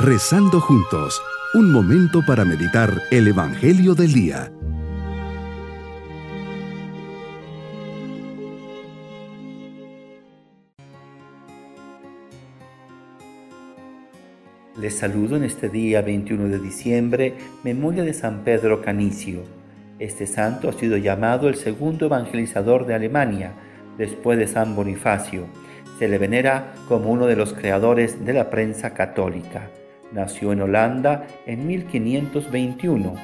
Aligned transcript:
Rezando 0.00 0.60
juntos, 0.60 1.20
un 1.54 1.72
momento 1.72 2.24
para 2.24 2.44
meditar 2.44 3.02
el 3.10 3.26
Evangelio 3.26 3.96
del 3.96 4.12
Día. 4.12 4.52
Les 14.80 14.96
saludo 14.96 15.34
en 15.34 15.42
este 15.42 15.68
día 15.68 16.00
21 16.00 16.44
de 16.44 16.60
diciembre, 16.60 17.34
memoria 17.64 18.04
de 18.04 18.14
San 18.14 18.44
Pedro 18.44 18.80
Canicio. 18.82 19.42
Este 19.98 20.28
santo 20.28 20.68
ha 20.68 20.74
sido 20.74 20.96
llamado 20.96 21.48
el 21.48 21.56
segundo 21.56 22.06
evangelizador 22.06 22.86
de 22.86 22.94
Alemania, 22.94 23.50
después 23.98 24.38
de 24.38 24.46
San 24.46 24.76
Bonifacio. 24.76 25.46
Se 25.98 26.06
le 26.06 26.18
venera 26.18 26.72
como 26.86 27.10
uno 27.10 27.26
de 27.26 27.34
los 27.34 27.52
creadores 27.52 28.24
de 28.24 28.32
la 28.32 28.48
prensa 28.48 28.94
católica. 28.94 29.68
Nació 30.12 30.52
en 30.52 30.62
Holanda 30.62 31.26
en 31.46 31.66
1521. 31.66 33.14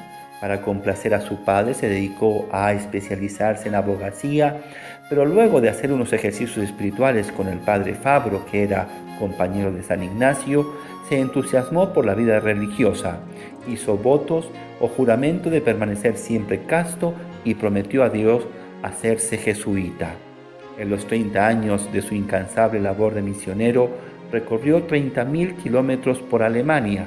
Para 0.41 0.61
complacer 0.61 1.15
a 1.15 1.23
su 1.23 1.43
padre 1.45 1.73
se 1.73 1.89
dedicó 1.89 2.47
a 2.53 2.73
especializarse 2.73 3.69
en 3.69 3.75
abogacía, 3.75 4.61
pero 5.09 5.25
luego 5.25 5.61
de 5.61 5.71
hacer 5.71 5.93
unos 5.93 6.13
ejercicios 6.13 6.59
espirituales 6.59 7.33
con 7.33 7.49
el 7.49 7.59
padre 7.59 7.95
Fabro, 7.95 8.45
que 8.45 8.63
era 8.63 8.87
compañero 9.19 9.73
de 9.73 9.83
San 9.83 10.03
Ignacio, 10.03 10.71
se 11.09 11.19
entusiasmó 11.19 11.93
por 11.95 12.05
la 12.05 12.15
vida 12.15 12.41
religiosa, 12.41 13.21
hizo 13.67 13.97
votos 13.97 14.51
o 14.81 14.89
juramento 14.89 15.49
de 15.49 15.61
permanecer 15.61 16.19
siempre 16.19 16.65
casto 16.67 17.15
y 17.45 17.55
prometió 17.55 18.03
a 18.03 18.11
Dios 18.11 18.47
hacerse 18.83 19.39
jesuita. 19.39 20.15
En 20.79 20.91
los 20.91 21.07
30 21.07 21.47
años 21.47 21.93
de 21.93 22.03
su 22.03 22.15
incansable 22.15 22.81
labor 22.81 23.15
de 23.15 23.23
misionero, 23.23 23.91
recorrió 24.31 24.87
30.000 24.87 25.57
kilómetros 25.57 26.19
por 26.19 26.43
Alemania, 26.43 27.07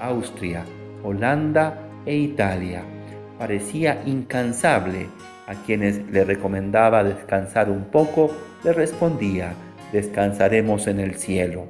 Austria, 0.00 0.64
Holanda 1.02 1.78
e 2.06 2.16
Italia. 2.16 2.82
Parecía 3.38 4.02
incansable. 4.06 5.08
A 5.46 5.54
quienes 5.66 6.08
le 6.10 6.24
recomendaba 6.24 7.02
descansar 7.02 7.70
un 7.70 7.86
poco, 7.86 8.30
le 8.62 8.72
respondía, 8.72 9.54
descansaremos 9.92 10.86
en 10.86 11.00
el 11.00 11.16
cielo. 11.16 11.66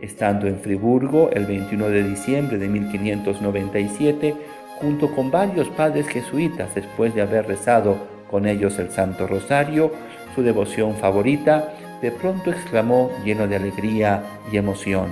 Estando 0.00 0.46
en 0.46 0.58
Friburgo 0.60 1.30
el 1.32 1.44
21 1.44 1.88
de 1.88 2.04
diciembre 2.04 2.56
de 2.56 2.68
1597, 2.68 4.34
junto 4.80 5.14
con 5.14 5.30
varios 5.30 5.68
padres 5.68 6.08
jesuitas, 6.08 6.74
después 6.74 7.14
de 7.14 7.22
haber 7.22 7.46
rezado 7.46 7.96
con 8.30 8.46
ellos 8.46 8.78
el 8.78 8.90
Santo 8.90 9.26
Rosario, 9.26 9.92
su 10.34 10.42
devoción 10.42 10.94
favorita, 10.94 11.74
de 12.02 12.10
pronto 12.10 12.50
exclamó 12.50 13.10
lleno 13.24 13.46
de 13.46 13.56
alegría 13.56 14.24
y 14.52 14.56
emoción, 14.56 15.08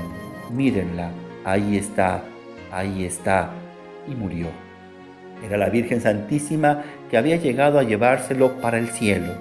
mírenla, 0.51 1.11
ahí 1.45 1.77
está, 1.77 2.25
ahí 2.73 3.05
está, 3.05 3.51
y 4.09 4.15
murió. 4.15 4.49
Era 5.45 5.59
la 5.59 5.69
Virgen 5.69 6.01
Santísima 6.01 6.83
que 7.11 7.17
había 7.17 7.37
llegado 7.37 7.79
a 7.79 7.83
llevárselo 7.83 8.61
para 8.61 8.79
el 8.79 8.89
cielo. 8.89 9.33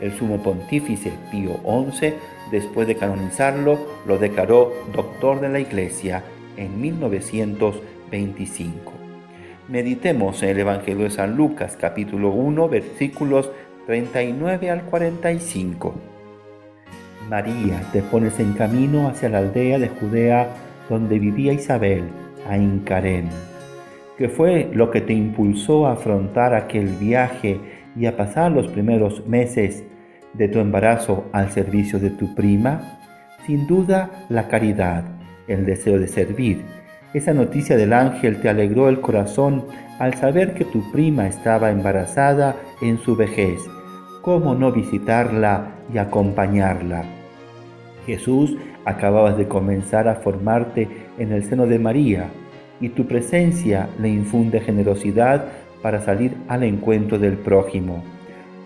El 0.00 0.12
sumo 0.12 0.42
pontífice 0.42 1.12
Pío 1.30 1.60
XI, 1.92 2.14
después 2.50 2.88
de 2.88 2.96
canonizarlo, 2.96 3.78
lo 4.06 4.18
declaró 4.18 4.72
doctor 4.92 5.40
de 5.40 5.48
la 5.48 5.60
Iglesia 5.60 6.24
en 6.56 6.80
1925. 6.80 8.92
Meditemos 9.68 10.42
en 10.42 10.48
el 10.50 10.60
Evangelio 10.60 11.04
de 11.04 11.10
San 11.10 11.36
Lucas 11.36 11.78
capítulo 11.80 12.30
1 12.30 12.68
versículos 12.68 13.50
39 13.86 14.70
al 14.70 14.82
45. 14.82 16.13
María, 17.28 17.80
te 17.92 18.02
pones 18.02 18.38
en 18.38 18.52
camino 18.52 19.08
hacia 19.08 19.28
la 19.28 19.38
aldea 19.38 19.78
de 19.78 19.88
Judea 19.88 20.48
donde 20.88 21.18
vivía 21.18 21.52
Isabel, 21.52 22.04
a 22.48 22.58
Incarén. 22.58 23.28
¿Qué 24.18 24.28
fue 24.28 24.70
lo 24.72 24.90
que 24.90 25.00
te 25.00 25.14
impulsó 25.14 25.86
a 25.86 25.92
afrontar 25.92 26.54
aquel 26.54 26.88
viaje 26.88 27.58
y 27.96 28.06
a 28.06 28.16
pasar 28.16 28.52
los 28.52 28.68
primeros 28.68 29.26
meses 29.26 29.84
de 30.34 30.48
tu 30.48 30.58
embarazo 30.58 31.24
al 31.32 31.50
servicio 31.50 31.98
de 31.98 32.10
tu 32.10 32.34
prima? 32.34 32.98
Sin 33.46 33.66
duda, 33.66 34.26
la 34.28 34.48
caridad, 34.48 35.04
el 35.48 35.64
deseo 35.64 35.98
de 35.98 36.08
servir. 36.08 36.62
Esa 37.14 37.32
noticia 37.32 37.76
del 37.76 37.92
ángel 37.92 38.40
te 38.40 38.48
alegró 38.48 38.88
el 38.88 39.00
corazón 39.00 39.64
al 39.98 40.14
saber 40.14 40.54
que 40.54 40.64
tu 40.64 40.92
prima 40.92 41.26
estaba 41.26 41.70
embarazada 41.70 42.56
en 42.82 42.98
su 42.98 43.16
vejez 43.16 43.60
¿cómo 44.24 44.54
no 44.54 44.72
visitarla 44.72 45.74
y 45.92 45.98
acompañarla? 45.98 47.04
Jesús, 48.06 48.56
acababas 48.86 49.36
de 49.36 49.48
comenzar 49.48 50.08
a 50.08 50.14
formarte 50.14 50.88
en 51.18 51.30
el 51.30 51.44
seno 51.44 51.66
de 51.66 51.78
María 51.78 52.30
y 52.80 52.88
tu 52.88 53.06
presencia 53.06 53.90
le 54.00 54.08
infunde 54.08 54.60
generosidad 54.60 55.44
para 55.82 56.00
salir 56.00 56.34
al 56.48 56.62
encuentro 56.62 57.18
del 57.18 57.34
prójimo. 57.34 58.02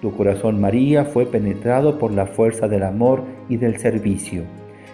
Tu 0.01 0.17
corazón, 0.17 0.61
María, 0.61 1.05
fue 1.05 1.27
penetrado 1.27 1.99
por 1.99 2.13
la 2.13 2.27
fuerza 2.27 2.69
del 2.69 2.85
amor 2.85 3.25
y 3.49 3.57
del 3.57 3.79
servicio. 3.79 4.45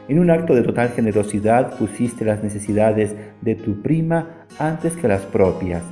En 0.09 0.19
un 0.19 0.31
acto 0.31 0.55
de 0.55 0.63
total 0.63 0.89
generosidad 0.91 1.77
pusiste 1.77 2.25
las 2.25 2.43
necesidades 2.43 3.15
de 3.43 3.55
tu 3.55 3.83
prima 3.83 4.47
antes 4.59 4.97
que 4.97 5.09
las 5.09 5.27
propias. 5.27 5.83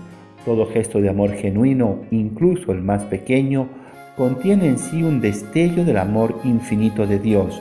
Todo 0.46 0.64
gesto 0.64 1.02
de 1.02 1.10
amor 1.10 1.32
genuino, 1.32 1.98
incluso 2.10 2.72
el 2.72 2.80
más 2.80 3.04
pequeño, 3.04 3.68
contiene 4.16 4.66
en 4.66 4.78
sí 4.78 5.02
un 5.02 5.20
destello 5.20 5.84
del 5.84 5.96
amor 5.96 6.38
infinito 6.44 7.06
de 7.06 7.18
Dios. 7.18 7.60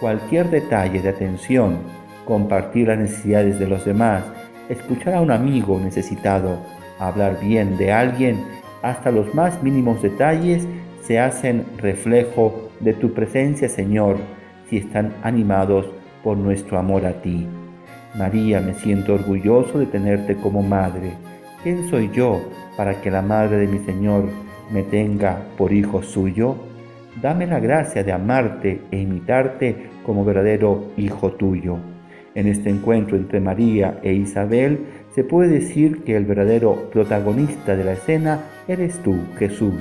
Cualquier 0.00 0.50
detalle 0.50 1.00
de 1.00 1.10
atención, 1.10 1.78
compartir 2.24 2.88
las 2.88 2.98
necesidades 2.98 3.58
de 3.58 3.68
los 3.68 3.84
demás, 3.84 4.24
escuchar 4.68 5.14
a 5.14 5.20
un 5.20 5.30
amigo 5.30 5.78
necesitado, 5.78 6.58
hablar 6.98 7.38
bien 7.40 7.76
de 7.76 7.92
alguien, 7.92 8.44
hasta 8.82 9.10
los 9.10 9.34
más 9.34 9.62
mínimos 9.62 10.02
detalles 10.02 10.66
se 11.02 11.18
hacen 11.18 11.66
reflejo 11.78 12.70
de 12.80 12.94
tu 12.94 13.12
presencia, 13.12 13.68
Señor, 13.68 14.16
si 14.68 14.78
están 14.78 15.14
animados 15.22 15.86
por 16.22 16.36
nuestro 16.36 16.78
amor 16.78 17.04
a 17.06 17.20
ti. 17.22 17.46
María, 18.14 18.60
me 18.60 18.74
siento 18.74 19.14
orgulloso 19.14 19.78
de 19.78 19.86
tenerte 19.86 20.36
como 20.36 20.62
madre. 20.62 21.12
¿Quién 21.62 21.88
soy 21.88 22.10
yo 22.12 22.40
para 22.76 23.00
que 23.00 23.10
la 23.10 23.22
madre 23.22 23.58
de 23.58 23.66
mi 23.68 23.78
Señor 23.80 24.28
me 24.72 24.82
tenga 24.82 25.42
por 25.58 25.72
hijo 25.72 26.02
suyo, 26.02 26.56
dame 27.20 27.46
la 27.46 27.60
gracia 27.60 28.02
de 28.02 28.12
amarte 28.12 28.80
e 28.90 29.00
imitarte 29.00 29.90
como 30.04 30.24
verdadero 30.24 30.92
hijo 30.96 31.32
tuyo. 31.32 31.76
En 32.34 32.46
este 32.46 32.70
encuentro 32.70 33.16
entre 33.16 33.40
María 33.40 33.98
e 34.02 34.14
Isabel 34.14 34.80
se 35.14 35.22
puede 35.22 35.50
decir 35.50 36.02
que 36.04 36.16
el 36.16 36.24
verdadero 36.24 36.90
protagonista 36.90 37.76
de 37.76 37.84
la 37.84 37.92
escena 37.92 38.40
eres 38.66 38.98
tú, 39.00 39.14
Jesús. 39.38 39.74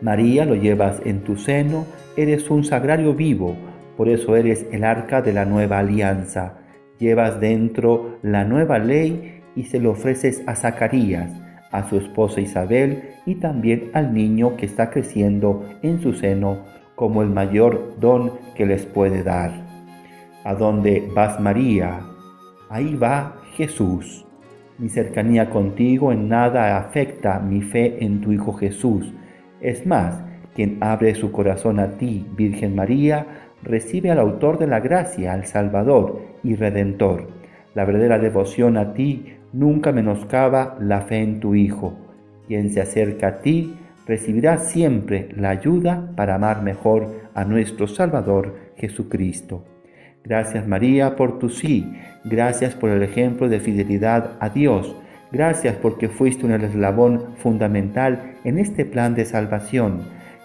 María 0.00 0.44
lo 0.44 0.56
llevas 0.56 1.00
en 1.04 1.20
tu 1.20 1.36
seno, 1.36 1.86
eres 2.16 2.50
un 2.50 2.64
sagrario 2.64 3.14
vivo, 3.14 3.54
por 3.96 4.08
eso 4.08 4.34
eres 4.36 4.66
el 4.72 4.82
arca 4.82 5.22
de 5.22 5.32
la 5.32 5.44
nueva 5.44 5.78
alianza. 5.78 6.58
Llevas 6.98 7.38
dentro 7.38 8.18
la 8.22 8.44
nueva 8.44 8.80
ley 8.80 9.42
y 9.54 9.64
se 9.64 9.78
lo 9.78 9.92
ofreces 9.92 10.42
a 10.46 10.56
Zacarías 10.56 11.30
a 11.74 11.88
su 11.88 11.96
esposa 11.96 12.40
Isabel 12.40 13.02
y 13.26 13.34
también 13.34 13.90
al 13.94 14.14
niño 14.14 14.56
que 14.56 14.64
está 14.64 14.90
creciendo 14.90 15.64
en 15.82 16.00
su 16.00 16.12
seno 16.12 16.58
como 16.94 17.20
el 17.22 17.30
mayor 17.30 17.96
don 17.98 18.32
que 18.54 18.64
les 18.64 18.86
puede 18.86 19.24
dar. 19.24 19.50
¿A 20.44 20.54
dónde 20.54 21.08
vas 21.14 21.40
María? 21.40 22.00
Ahí 22.70 22.94
va 22.94 23.40
Jesús. 23.56 24.24
Mi 24.78 24.88
cercanía 24.88 25.50
contigo 25.50 26.12
en 26.12 26.28
nada 26.28 26.78
afecta 26.78 27.40
mi 27.40 27.60
fe 27.60 28.04
en 28.04 28.20
tu 28.20 28.30
Hijo 28.30 28.52
Jesús. 28.52 29.12
Es 29.60 29.84
más, 29.84 30.22
quien 30.54 30.78
abre 30.80 31.16
su 31.16 31.32
corazón 31.32 31.80
a 31.80 31.96
ti, 31.98 32.24
Virgen 32.36 32.76
María, 32.76 33.50
recibe 33.64 34.12
al 34.12 34.20
autor 34.20 34.58
de 34.58 34.68
la 34.68 34.78
gracia, 34.78 35.32
al 35.32 35.46
Salvador 35.46 36.20
y 36.44 36.54
Redentor. 36.54 37.43
La 37.74 37.84
verdadera 37.84 38.18
devoción 38.18 38.76
a 38.76 38.94
ti 38.94 39.36
nunca 39.52 39.92
menoscaba 39.92 40.76
la 40.80 41.02
fe 41.02 41.18
en 41.18 41.40
tu 41.40 41.54
Hijo. 41.54 41.94
Quien 42.46 42.70
se 42.70 42.80
acerca 42.80 43.28
a 43.28 43.38
ti 43.38 43.74
recibirá 44.06 44.58
siempre 44.58 45.28
la 45.36 45.50
ayuda 45.50 46.10
para 46.16 46.34
amar 46.34 46.62
mejor 46.62 47.30
a 47.34 47.44
nuestro 47.44 47.86
Salvador 47.86 48.54
Jesucristo. 48.76 49.64
Gracias 50.22 50.66
María 50.66 51.16
por 51.16 51.38
tu 51.38 51.50
sí, 51.50 51.92
gracias 52.24 52.74
por 52.74 52.90
el 52.90 53.02
ejemplo 53.02 53.48
de 53.48 53.60
fidelidad 53.60 54.32
a 54.40 54.48
Dios, 54.48 54.96
gracias 55.30 55.76
porque 55.76 56.08
fuiste 56.08 56.46
un 56.46 56.52
eslabón 56.52 57.34
fundamental 57.36 58.36
en 58.42 58.58
este 58.58 58.86
plan 58.86 59.14
de 59.14 59.26
salvación, 59.26 60.00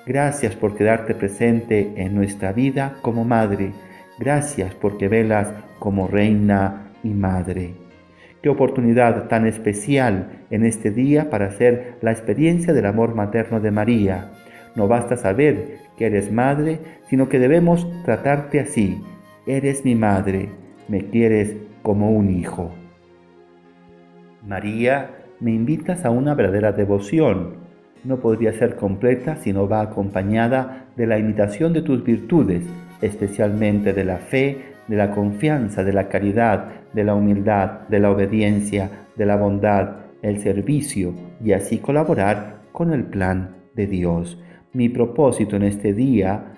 gracias 0.05 0.53
por 0.55 0.75
quedarte 0.75 1.15
presente 1.15 1.93
en 1.95 2.13
nuestra 2.13 2.51
vida 2.51 2.95
como 3.01 3.23
madre, 3.23 3.71
gracias 4.19 4.73
porque 4.73 5.07
velas 5.07 5.47
como 5.79 6.09
reina 6.09 6.88
madre. 7.04 7.74
Qué 8.42 8.50
oportunidad 8.50 9.28
tan 9.28 9.46
especial 9.48 10.46
en 10.50 10.66
este 10.66 10.92
día 10.92 11.30
para 11.30 11.48
hacer 11.48 11.96
la 12.01 12.12
experiencia 12.12 12.74
del 12.74 12.86
amor 12.86 13.16
materno 13.16 13.60
de 13.60 13.72
María. 13.72 14.31
No 14.75 14.88
basta 14.88 15.18
saber 15.18 15.80
que 15.98 16.06
eres 16.06 16.31
madre, 16.31 16.80
sino 17.10 17.28
que 17.28 17.40
debemos 17.40 17.88
tratarte 18.04 18.60
así. 18.60 19.01
Eres 19.46 19.84
mi 19.84 19.96
madre, 19.96 20.50
me 20.88 21.06
quieres 21.06 21.57
como 21.81 22.12
un 22.12 22.30
hijo. 22.30 22.72
María, 24.48 25.12
me 25.42 25.51
invitas 25.51 26.06
a 26.06 26.10
una 26.10 26.34
verdadera 26.34 26.72
devoción. 26.72 27.56
No 28.06 28.19
podría 28.19 28.54
ser 28.54 28.78
completa 28.78 29.36
si 29.36 29.51
no 29.51 29.68
va 29.68 29.81
acompañada 29.81 30.86
de 30.96 31.07
la 31.07 31.19
imitación 31.19 31.74
de 31.74 31.81
tus 31.81 32.04
virtudes, 32.04 32.63
especialmente 33.01 33.94
de 33.94 34.06
la 34.06 34.18
fe, 34.18 34.57
de 34.89 34.97
la 34.97 35.12
confianza, 35.12 35.83
de 35.83 35.94
la 35.94 36.09
caridad, 36.09 36.65
de 36.94 37.03
la 37.03 37.15
humildad, 37.15 37.88
de 37.88 38.00
la 38.00 38.12
obediencia, 38.12 38.89
de 39.15 39.25
la 39.25 39.38
bondad, 39.38 39.97
el 40.21 40.39
servicio 40.39 41.13
y 41.44 41.53
así 41.53 41.77
colaborar 41.77 42.63
con 42.71 42.91
el 42.91 43.06
plan 43.06 43.56
de 43.75 43.88
Dios. 43.88 44.38
Mi 44.74 44.89
propósito 44.89 45.56
en 45.56 45.63
este 45.63 45.94
día, 45.94 46.53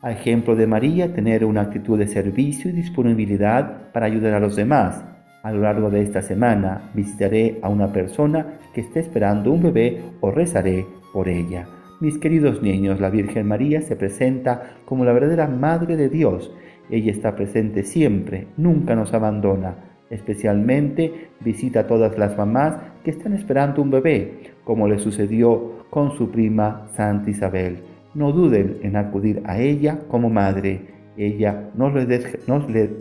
a 0.00 0.12
ejemplo 0.12 0.54
de 0.54 0.66
María, 0.66 1.12
tener 1.12 1.44
una 1.44 1.62
actitud 1.62 1.98
de 1.98 2.06
servicio 2.06 2.70
y 2.70 2.74
disponibilidad 2.74 3.90
para 3.92 4.06
ayudar 4.06 4.34
a 4.34 4.40
los 4.40 4.56
demás. 4.56 5.04
A 5.42 5.52
lo 5.52 5.60
largo 5.60 5.90
de 5.90 6.00
esta 6.00 6.22
semana 6.22 6.90
visitaré 6.94 7.58
a 7.62 7.68
una 7.68 7.92
persona 7.92 8.58
que 8.72 8.80
esté 8.80 9.00
esperando 9.00 9.50
un 9.50 9.62
bebé 9.62 10.00
o 10.20 10.30
rezaré 10.30 10.86
por 11.12 11.28
ella. 11.28 11.66
Mis 12.00 12.18
queridos 12.18 12.62
niños, 12.62 13.00
la 13.00 13.08
Virgen 13.08 13.46
María 13.46 13.80
se 13.80 13.96
presenta 13.96 14.74
como 14.84 15.04
la 15.04 15.12
verdadera 15.12 15.46
Madre 15.46 15.96
de 15.96 16.08
Dios. 16.08 16.52
Ella 16.90 17.12
está 17.12 17.34
presente 17.34 17.82
siempre, 17.82 18.46
nunca 18.56 18.94
nos 18.94 19.14
abandona. 19.14 19.76
Especialmente 20.10 21.30
visita 21.40 21.80
a 21.80 21.86
todas 21.86 22.18
las 22.18 22.36
mamás 22.36 22.76
que 23.02 23.10
están 23.10 23.32
esperando 23.32 23.82
un 23.82 23.90
bebé, 23.90 24.52
como 24.64 24.86
le 24.86 24.98
sucedió 24.98 25.86
con 25.90 26.16
su 26.16 26.30
prima 26.30 26.88
Santa 26.92 27.30
Isabel. 27.30 27.78
No 28.14 28.32
duden 28.32 28.78
en 28.82 28.96
acudir 28.96 29.42
a 29.46 29.58
ella 29.58 30.00
como 30.08 30.30
madre. 30.30 30.82
Ella 31.16 31.70
no 31.74 31.90
les, 31.90 32.38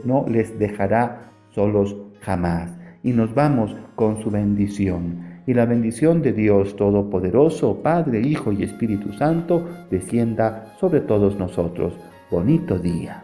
no 0.05 0.25
les 0.27 0.57
dejará 0.57 1.31
solos 1.51 1.95
jamás. 2.21 2.71
Y 3.03 3.11
nos 3.11 3.33
vamos 3.33 3.75
con 3.95 4.21
su 4.23 4.31
bendición 4.31 5.33
y 5.45 5.53
la 5.53 5.65
bendición 5.65 6.21
de 6.21 6.33
Dios 6.33 6.75
Todopoderoso, 6.75 7.81
Padre, 7.81 8.21
Hijo 8.21 8.51
y 8.51 8.63
Espíritu 8.63 9.11
Santo, 9.13 9.67
descienda 9.89 10.73
sobre 10.79 11.01
todos 11.01 11.37
nosotros. 11.37 11.93
Bonito 12.31 12.79
día. 12.79 13.23